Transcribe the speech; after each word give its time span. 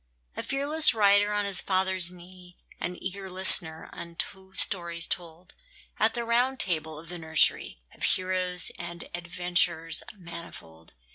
A 0.35 0.41
fearless 0.41 0.95
rider 0.95 1.31
on 1.31 1.45
his 1.45 1.61
father's 1.61 2.09
knee, 2.09 2.57
An 2.79 2.97
eager 2.99 3.29
listener 3.29 3.87
unto 3.93 4.51
stories 4.55 5.05
told 5.05 5.53
At 5.99 6.15
the 6.15 6.25
Round 6.25 6.59
Table 6.59 6.97
of 6.97 7.09
the 7.09 7.19
nursery, 7.19 7.77
Of 7.93 8.01
heroes 8.01 8.71
and 8.79 9.07
adventures 9.13 10.01
manifold. 10.15 10.95